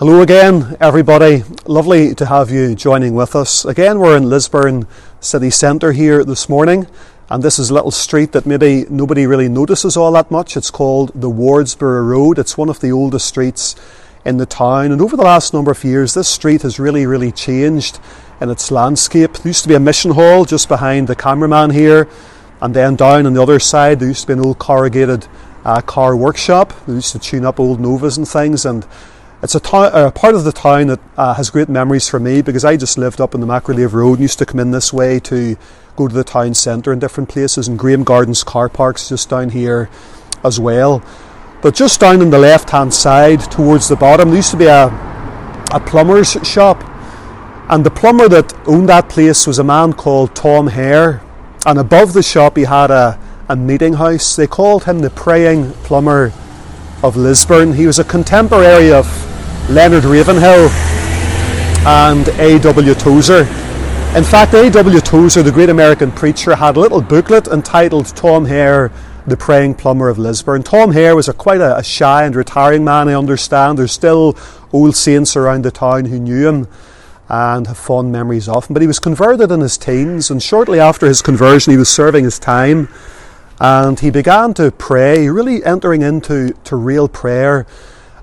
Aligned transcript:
Hello 0.00 0.22
again, 0.22 0.78
everybody. 0.80 1.44
Lovely 1.66 2.14
to 2.14 2.24
have 2.24 2.50
you 2.50 2.74
joining 2.74 3.14
with 3.14 3.36
us. 3.36 3.66
Again, 3.66 3.98
we're 3.98 4.16
in 4.16 4.30
Lisburn 4.30 4.86
city 5.20 5.50
centre 5.50 5.92
here 5.92 6.24
this 6.24 6.48
morning, 6.48 6.86
and 7.28 7.42
this 7.42 7.58
is 7.58 7.68
a 7.68 7.74
little 7.74 7.90
street 7.90 8.32
that 8.32 8.46
maybe 8.46 8.86
nobody 8.88 9.26
really 9.26 9.46
notices 9.46 9.98
all 9.98 10.10
that 10.12 10.30
much. 10.30 10.56
It's 10.56 10.70
called 10.70 11.10
the 11.14 11.28
Wardsboro 11.28 12.08
Road. 12.08 12.38
It's 12.38 12.56
one 12.56 12.70
of 12.70 12.80
the 12.80 12.90
oldest 12.90 13.26
streets 13.26 13.76
in 14.24 14.38
the 14.38 14.46
town, 14.46 14.90
and 14.90 15.02
over 15.02 15.18
the 15.18 15.22
last 15.22 15.52
number 15.52 15.70
of 15.70 15.84
years, 15.84 16.14
this 16.14 16.28
street 16.28 16.62
has 16.62 16.80
really, 16.80 17.04
really 17.04 17.30
changed 17.30 18.00
in 18.40 18.48
its 18.48 18.70
landscape. 18.70 19.34
There 19.34 19.48
used 19.48 19.64
to 19.64 19.68
be 19.68 19.74
a 19.74 19.80
mission 19.80 20.12
hall 20.12 20.46
just 20.46 20.66
behind 20.66 21.08
the 21.08 21.14
cameraman 21.14 21.72
here, 21.72 22.08
and 22.62 22.72
then 22.72 22.96
down 22.96 23.26
on 23.26 23.34
the 23.34 23.42
other 23.42 23.60
side, 23.60 24.00
there 24.00 24.08
used 24.08 24.22
to 24.22 24.28
be 24.28 24.32
an 24.32 24.46
old 24.46 24.58
corrugated 24.58 25.26
uh, 25.62 25.82
car 25.82 26.16
workshop. 26.16 26.72
They 26.86 26.94
used 26.94 27.12
to 27.12 27.18
tune 27.18 27.44
up 27.44 27.60
old 27.60 27.80
Novas 27.80 28.16
and 28.16 28.26
things, 28.26 28.64
and 28.64 28.86
it's 29.42 29.54
a, 29.54 29.58
a 29.58 30.12
part 30.12 30.34
of 30.34 30.44
the 30.44 30.52
town 30.52 30.88
that 30.88 31.00
uh, 31.16 31.34
has 31.34 31.48
great 31.48 31.70
memories 31.70 32.08
for 32.08 32.20
me 32.20 32.42
because 32.42 32.64
I 32.64 32.76
just 32.76 32.98
lived 32.98 33.20
up 33.22 33.34
in 33.34 33.40
the 33.40 33.46
Magheralave 33.46 33.92
Road 33.92 34.14
and 34.14 34.20
used 34.20 34.38
to 34.40 34.46
come 34.46 34.60
in 34.60 34.70
this 34.70 34.92
way 34.92 35.18
to 35.20 35.56
go 35.96 36.08
to 36.08 36.14
the 36.14 36.24
town 36.24 36.52
centre 36.52 36.92
in 36.92 36.98
different 36.98 37.30
places, 37.30 37.66
and 37.66 37.78
Graham 37.78 38.04
Gardens 38.04 38.44
car 38.44 38.68
parks 38.68 39.08
just 39.08 39.30
down 39.30 39.50
here 39.50 39.88
as 40.44 40.60
well. 40.60 41.02
But 41.62 41.74
just 41.74 42.00
down 42.00 42.20
on 42.20 42.30
the 42.30 42.38
left 42.38 42.70
hand 42.70 42.92
side 42.92 43.40
towards 43.50 43.88
the 43.88 43.96
bottom, 43.96 44.28
there 44.28 44.36
used 44.36 44.50
to 44.50 44.56
be 44.58 44.66
a, 44.66 44.86
a 45.72 45.80
plumber's 45.86 46.32
shop, 46.42 46.82
and 47.70 47.84
the 47.84 47.90
plumber 47.90 48.28
that 48.28 48.52
owned 48.66 48.90
that 48.90 49.08
place 49.08 49.46
was 49.46 49.58
a 49.58 49.64
man 49.64 49.94
called 49.94 50.36
Tom 50.36 50.68
Haire, 50.68 51.22
and 51.64 51.78
above 51.78 52.12
the 52.12 52.22
shop 52.22 52.58
he 52.58 52.64
had 52.64 52.90
a, 52.90 53.18
a 53.48 53.56
meeting 53.56 53.94
house. 53.94 54.36
They 54.36 54.46
called 54.46 54.84
him 54.84 54.98
the 54.98 55.10
Praying 55.10 55.72
Plumber 55.84 56.32
of 57.02 57.16
Lisburn. 57.16 57.72
He 57.72 57.86
was 57.86 57.98
a 57.98 58.04
contemporary 58.04 58.92
of 58.92 59.29
Leonard 59.70 60.04
Ravenhill 60.04 60.68
and 61.86 62.26
A.W. 62.40 62.94
Tozer. 62.94 63.42
In 64.16 64.24
fact, 64.24 64.52
A.W. 64.52 65.00
Tozer, 65.00 65.42
the 65.44 65.52
great 65.52 65.68
American 65.68 66.10
preacher, 66.10 66.56
had 66.56 66.76
a 66.76 66.80
little 66.80 67.00
booklet 67.00 67.46
entitled 67.46 68.06
Tom 68.16 68.46
Haire, 68.46 68.90
the 69.28 69.36
Praying 69.36 69.74
Plumber 69.76 70.08
of 70.08 70.18
Lisburn. 70.18 70.64
Tom 70.64 70.90
Haire 70.92 71.14
was 71.14 71.28
a, 71.28 71.32
quite 71.32 71.60
a, 71.60 71.76
a 71.76 71.84
shy 71.84 72.24
and 72.24 72.34
retiring 72.34 72.84
man, 72.84 73.08
I 73.08 73.14
understand. 73.14 73.78
There's 73.78 73.92
still 73.92 74.36
old 74.72 74.96
saints 74.96 75.36
around 75.36 75.64
the 75.64 75.70
town 75.70 76.06
who 76.06 76.18
knew 76.18 76.48
him 76.48 76.66
and 77.28 77.68
have 77.68 77.78
fond 77.78 78.10
memories 78.10 78.48
of 78.48 78.66
him. 78.66 78.74
But 78.74 78.82
he 78.82 78.88
was 78.88 78.98
converted 78.98 79.52
in 79.52 79.60
his 79.60 79.78
teens, 79.78 80.30
and 80.30 80.42
shortly 80.42 80.80
after 80.80 81.06
his 81.06 81.22
conversion, 81.22 81.70
he 81.70 81.76
was 81.76 81.88
serving 81.88 82.24
his 82.24 82.40
time 82.40 82.88
and 83.60 84.00
he 84.00 84.10
began 84.10 84.54
to 84.54 84.70
pray, 84.72 85.28
really 85.28 85.62
entering 85.64 86.00
into 86.00 86.54
to 86.64 86.74
real 86.76 87.08
prayer. 87.08 87.66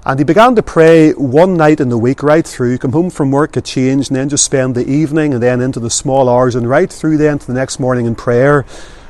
And 0.07 0.17
he 0.19 0.23
began 0.23 0.55
to 0.55 0.63
pray 0.63 1.11
one 1.11 1.57
night 1.57 1.81
in 1.81 1.89
the 1.89 1.97
week, 1.97 2.23
right 2.23 2.47
through, 2.47 2.77
come 2.77 2.93
home 2.93 3.09
from 3.09 3.29
work, 3.29 3.51
get 3.51 3.65
changed, 3.65 4.09
and 4.09 4.15
then 4.15 4.29
just 4.29 4.45
spend 4.45 4.73
the 4.73 4.89
evening 4.89 5.33
and 5.33 5.43
then 5.43 5.59
into 5.59 5.81
the 5.81 5.89
small 5.89 6.29
hours 6.29 6.55
and 6.55 6.69
right 6.69 6.89
through 6.89 7.17
then 7.17 7.39
to 7.39 7.47
the 7.47 7.53
next 7.53 7.77
morning 7.77 8.05
in 8.05 8.15
prayer. 8.15 8.65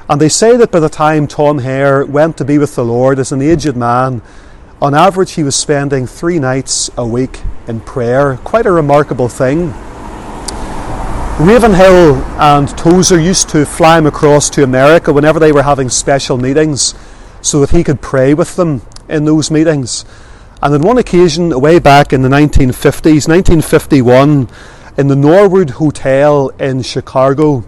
And 0.09 0.19
they 0.19 0.27
say 0.27 0.57
that 0.57 0.71
by 0.71 0.79
the 0.79 0.89
time 0.89 1.27
Tom 1.27 1.59
Haire 1.59 2.03
went 2.03 2.35
to 2.37 2.45
be 2.45 2.57
with 2.57 2.73
the 2.73 2.83
Lord 2.83 3.19
as 3.19 3.31
an 3.31 3.43
aged 3.43 3.75
man, 3.75 4.23
on 4.81 4.95
average 4.95 5.33
he 5.33 5.43
was 5.43 5.55
spending 5.55 6.07
three 6.07 6.39
nights 6.39 6.89
a 6.97 7.05
week 7.05 7.41
in 7.67 7.79
prayer. 7.79 8.37
Quite 8.37 8.65
a 8.65 8.71
remarkable 8.71 9.29
thing. 9.29 9.67
Ravenhill 11.39 12.15
and 12.39 12.75
Tozer 12.75 13.19
used 13.19 13.49
to 13.49 13.67
fly 13.67 13.99
him 13.99 14.07
across 14.07 14.49
to 14.49 14.63
America 14.63 15.13
whenever 15.13 15.37
they 15.37 15.51
were 15.51 15.61
having 15.61 15.89
special 15.89 16.39
meetings 16.39 16.95
so 17.43 17.59
that 17.59 17.69
he 17.69 17.83
could 17.83 18.01
pray 18.01 18.33
with 18.33 18.55
them 18.55 18.81
in 19.07 19.25
those 19.25 19.51
meetings. 19.51 20.03
And 20.59 20.73
on 20.73 20.81
one 20.81 20.97
occasion, 20.97 21.59
way 21.59 21.77
back 21.77 22.11
in 22.11 22.23
the 22.23 22.29
1950s, 22.29 23.27
1951, 23.27 24.49
in 24.97 25.07
the 25.07 25.15
Norwood 25.15 25.69
Hotel 25.71 26.49
in 26.59 26.81
Chicago, 26.81 27.63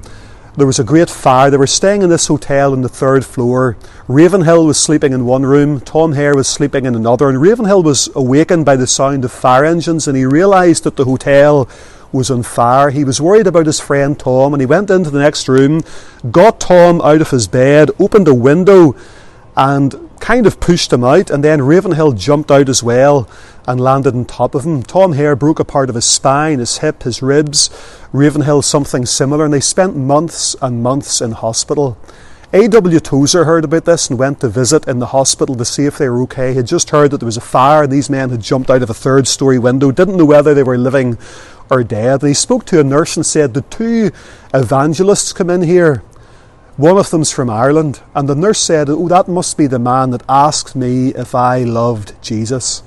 there 0.57 0.65
was 0.65 0.79
a 0.79 0.83
great 0.83 1.07
fire. 1.07 1.51
They 1.51 1.57
were 1.57 1.67
staying 1.67 2.01
in 2.01 2.09
this 2.09 2.25
hotel 2.25 2.71
on 2.71 2.81
the 2.81 2.89
third 2.89 3.23
floor. 3.23 3.77
Ravenhill 4.07 4.65
was 4.65 4.79
sleeping 4.79 5.13
in 5.13 5.27
one 5.27 5.45
room, 5.45 5.79
Tom 5.81 6.13
Haire 6.13 6.33
was 6.33 6.47
sleeping 6.47 6.85
in 6.85 6.95
another, 6.95 7.29
and 7.29 7.39
Ravenhill 7.39 7.83
was 7.83 8.09
awakened 8.15 8.65
by 8.65 8.75
the 8.75 8.87
sound 8.87 9.23
of 9.23 9.31
fire 9.31 9.65
engines 9.65 10.07
and 10.07 10.17
he 10.17 10.25
realised 10.25 10.83
that 10.83 10.95
the 10.95 11.05
hotel 11.05 11.69
was 12.11 12.31
on 12.31 12.41
fire. 12.41 12.89
He 12.89 13.03
was 13.03 13.21
worried 13.21 13.45
about 13.45 13.67
his 13.67 13.79
friend 13.79 14.19
Tom 14.19 14.55
and 14.55 14.61
he 14.61 14.65
went 14.65 14.89
into 14.89 15.11
the 15.11 15.19
next 15.19 15.47
room, 15.47 15.83
got 16.31 16.59
Tom 16.59 17.01
out 17.01 17.21
of 17.21 17.29
his 17.29 17.47
bed, 17.47 17.91
opened 17.99 18.27
a 18.27 18.33
window, 18.33 18.95
and 19.55 20.08
kind 20.29 20.45
of 20.45 20.59
pushed 20.59 20.93
him 20.93 21.03
out, 21.03 21.31
and 21.31 21.43
then 21.43 21.59
Ravenhill 21.59 22.11
jumped 22.11 22.51
out 22.51 22.69
as 22.69 22.83
well 22.83 23.27
and 23.67 23.81
landed 23.81 24.13
on 24.13 24.25
top 24.25 24.53
of 24.53 24.63
him. 24.63 24.83
Tom 24.83 25.13
Haire 25.13 25.35
broke 25.35 25.59
a 25.59 25.65
part 25.65 25.89
of 25.89 25.95
his 25.95 26.05
spine, 26.05 26.59
his 26.59 26.77
hip, 26.77 27.01
his 27.01 27.23
ribs. 27.23 27.71
Ravenhill 28.13 28.61
something 28.61 29.07
similar, 29.07 29.45
and 29.45 29.51
they 29.51 29.59
spent 29.59 29.95
months 29.95 30.55
and 30.61 30.83
months 30.83 31.19
in 31.19 31.31
hospital. 31.31 31.97
A.W. 32.53 32.99
Tozer 32.99 33.45
heard 33.45 33.65
about 33.65 33.85
this 33.85 34.07
and 34.11 34.19
went 34.19 34.41
to 34.41 34.49
visit 34.49 34.87
in 34.87 34.99
the 34.99 35.07
hospital 35.07 35.55
to 35.55 35.65
see 35.65 35.85
if 35.85 35.97
they 35.97 36.07
were 36.07 36.21
okay. 36.21 36.51
He 36.51 36.57
had 36.57 36.67
just 36.67 36.91
heard 36.91 37.09
that 37.09 37.17
there 37.17 37.25
was 37.25 37.37
a 37.37 37.41
fire 37.41 37.81
and 37.81 37.91
these 37.91 38.11
men 38.11 38.29
had 38.29 38.41
jumped 38.41 38.69
out 38.69 38.83
of 38.83 38.89
a 38.91 38.93
third 38.93 39.27
story 39.27 39.57
window, 39.57 39.89
didn't 39.89 40.17
know 40.17 40.25
whether 40.25 40.53
they 40.53 40.61
were 40.61 40.77
living 40.77 41.17
or 41.71 41.83
dead. 41.83 42.21
And 42.21 42.27
he 42.27 42.35
spoke 42.35 42.65
to 42.65 42.79
a 42.79 42.83
nurse 42.83 43.17
and 43.17 43.25
said, 43.25 43.55
The 43.55 43.61
two 43.61 44.11
evangelists 44.53 45.33
come 45.33 45.49
in 45.49 45.63
here 45.63 46.03
one 46.79 46.97
of 46.97 47.09
them's 47.09 47.29
from 47.29 47.49
Ireland, 47.49 47.99
and 48.15 48.29
the 48.29 48.35
nurse 48.35 48.61
said, 48.61 48.89
Oh, 48.89 49.09
that 49.09 49.27
must 49.27 49.57
be 49.57 49.67
the 49.67 49.77
man 49.77 50.11
that 50.11 50.23
asked 50.29 50.77
me 50.77 51.09
if 51.09 51.35
I 51.35 51.63
loved 51.65 52.13
Jesus. 52.21 52.83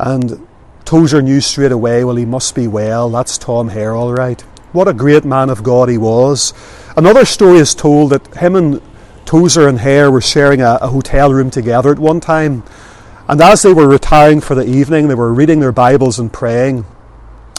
And 0.00 0.44
Tozer 0.84 1.22
knew 1.22 1.40
straight 1.40 1.70
away, 1.70 2.02
well, 2.02 2.16
he 2.16 2.24
must 2.24 2.56
be 2.56 2.66
well. 2.66 3.08
That's 3.08 3.38
Tom 3.38 3.68
Haire, 3.68 3.94
all 3.94 4.12
right. 4.12 4.40
What 4.72 4.88
a 4.88 4.92
great 4.92 5.24
man 5.24 5.48
of 5.48 5.62
God 5.62 5.88
he 5.88 5.96
was. 5.96 6.52
Another 6.96 7.24
story 7.24 7.58
is 7.58 7.72
told 7.72 8.10
that 8.10 8.34
him 8.34 8.56
and 8.56 8.82
Tozer 9.26 9.68
and 9.68 9.78
Haire 9.78 10.10
were 10.10 10.20
sharing 10.20 10.60
a, 10.60 10.78
a 10.82 10.88
hotel 10.88 11.32
room 11.32 11.52
together 11.52 11.92
at 11.92 12.00
one 12.00 12.18
time. 12.18 12.64
And 13.28 13.40
as 13.40 13.62
they 13.62 13.72
were 13.72 13.86
retiring 13.86 14.40
for 14.40 14.56
the 14.56 14.68
evening, 14.68 15.06
they 15.06 15.14
were 15.14 15.32
reading 15.32 15.60
their 15.60 15.70
Bibles 15.70 16.18
and 16.18 16.32
praying. 16.32 16.84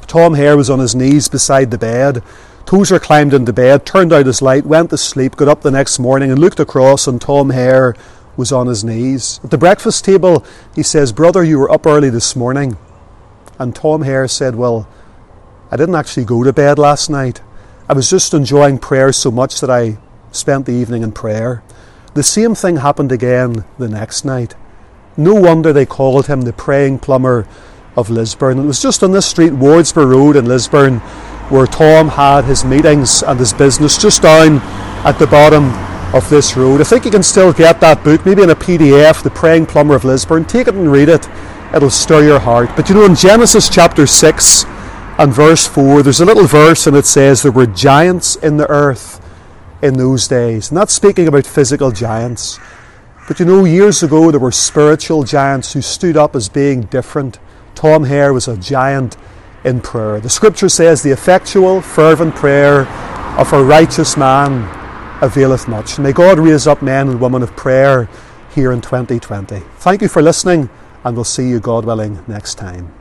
Tom 0.06 0.34
Haire 0.34 0.58
was 0.58 0.70
on 0.70 0.80
his 0.80 0.96
knees 0.96 1.30
beside 1.30 1.72
the 1.72 1.78
bed 1.78 2.22
Tozer 2.66 3.00
climbed 3.00 3.34
into 3.34 3.54
bed, 3.54 3.86
turned 3.86 4.12
out 4.12 4.26
his 4.26 4.42
light, 4.42 4.66
went 4.66 4.90
to 4.90 4.98
sleep, 4.98 5.36
got 5.36 5.48
up 5.48 5.62
the 5.62 5.70
next 5.70 6.00
morning 6.00 6.32
and 6.32 6.40
looked 6.40 6.60
across, 6.60 7.06
and 7.06 7.22
Tom 7.22 7.52
Haire 7.52 7.96
was 8.38 8.52
on 8.52 8.68
his 8.68 8.84
knees. 8.84 9.40
At 9.44 9.52
the 9.52 9.58
breakfast 9.58 10.04
table, 10.04 10.44
he 10.74 10.82
says, 10.82 11.12
Brother, 11.12 11.44
you 11.44 11.60
were 11.60 11.72
up 11.72 11.86
early 11.86 12.10
this 12.10 12.36
morning. 12.36 12.78
And 13.60 13.76
Tom 13.76 14.02
Haire 14.02 14.28
said, 14.28 14.56
Well, 14.56 14.88
I 15.72 15.78
didn't 15.78 15.96
actually 15.96 16.26
go 16.26 16.44
to 16.44 16.52
bed 16.52 16.80
last 16.80 17.10
night. 17.10 17.42
I 17.88 17.94
was 17.94 18.10
just 18.10 18.34
enjoying 18.34 18.80
prayer 18.80 19.14
so 19.14 19.30
much 19.30 19.62
that 19.62 19.70
I 19.70 20.00
spent 20.32 20.66
the 20.66 20.74
evening 20.74 21.04
in 21.04 21.12
prayer. 21.12 21.64
The 22.16 22.24
same 22.24 22.56
thing 22.56 22.78
happened 22.78 23.12
again 23.12 23.64
the 23.78 23.88
next 23.88 24.26
night. 24.26 24.56
No 25.16 25.36
wonder 25.36 25.72
they 25.72 25.86
called 25.86 26.28
him 26.28 26.42
the 26.42 26.54
praying 26.54 27.00
plumber 27.00 27.48
of 27.96 28.10
Lisburn. 28.10 28.60
It 28.60 28.66
was 28.66 28.82
just 28.82 29.04
on 29.04 29.12
this 29.12 29.26
street, 29.26 29.54
Wardsboro 29.54 30.10
Road 30.10 30.36
in 30.36 30.46
Lisburn, 30.46 31.02
where 31.50 31.68
Tom 31.68 32.10
had 32.10 32.46
his 32.46 32.66
meetings 32.66 33.24
and 33.24 33.40
his 33.40 33.54
business 33.54 33.98
just 33.98 34.22
down 34.22 34.60
at 35.06 35.20
the 35.20 35.28
bottom 35.28 35.72
of 36.16 36.30
this 36.30 36.56
road. 36.56 36.82
I 36.82 36.84
think 36.86 37.06
you 37.06 37.12
can 37.12 37.24
still 37.24 37.54
get 37.54 37.80
that 37.82 38.04
book, 38.04 38.26
maybe 38.26 38.42
in 38.42 38.50
a 38.50 38.56
PDF, 38.56 39.22
The 39.22 39.30
Praying 39.30 39.66
Plumber 39.66 39.96
of 39.96 40.06
Lisburn. 40.06 40.46
Take 40.46 40.68
it 40.68 40.74
and 40.74 40.92
read 40.92 41.10
it, 41.10 41.28
it'll 41.74 41.90
stir 41.90 42.24
your 42.24 42.40
heart. 42.40 42.70
But 42.76 42.90
you 42.90 42.96
know, 42.96 43.06
in 43.06 43.16
Genesis 43.16 43.70
chapter 43.70 44.08
6 44.08 44.66
and 45.18 45.34
verse 45.34 45.68
4, 45.68 46.04
there's 46.04 46.22
a 46.22 46.26
little 46.26 46.48
verse 46.48 46.88
and 46.88 46.96
it 46.96 47.06
says, 47.06 47.42
There 47.42 47.52
were 47.52 47.66
giants 47.66 48.36
in 48.38 48.58
the 48.58 48.70
earth 48.70 49.22
in 49.82 49.98
those 49.98 50.28
days. 50.28 50.72
Not 50.72 50.90
speaking 50.90 51.28
about 51.28 51.46
physical 51.46 51.92
giants. 51.92 52.60
But 53.28 53.40
you 53.40 53.46
know, 53.46 53.66
years 53.66 54.04
ago 54.04 54.32
there 54.32 54.40
were 54.40 54.52
spiritual 54.52 55.24
giants 55.24 55.74
who 55.74 55.82
stood 55.82 56.16
up 56.16 56.36
as 56.36 56.48
being 56.48 56.82
different. 56.84 57.40
Tom 57.74 58.06
Haire 58.06 58.34
was 58.34 58.48
a 58.48 58.58
giant 58.58 59.18
in 59.66 59.82
prayer. 59.82 60.20
The 60.20 60.30
scripture 60.30 60.70
says, 60.70 61.02
The 61.02 61.12
effectual, 61.12 61.82
fervent 61.82 62.36
prayer 62.36 62.88
of 63.38 63.52
a 63.52 63.62
righteous 63.64 64.16
man 64.16 64.70
availeth 65.22 65.68
much. 65.68 66.00
May 66.00 66.14
God 66.14 66.40
raise 66.40 66.68
up 66.68 66.82
men 66.82 67.10
and 67.10 67.20
women 67.20 67.44
of 67.44 67.56
prayer 67.56 68.08
here 68.54 68.72
in 68.72 68.80
2020. 68.80 69.60
Thank 69.78 70.02
you 70.02 70.08
for 70.08 70.22
listening, 70.22 70.70
and 71.04 71.16
we'll 71.16 71.26
see 71.26 71.50
you, 71.50 71.60
God 71.60 71.84
willing, 71.84 72.24
next 72.28 72.56
time. 72.56 72.94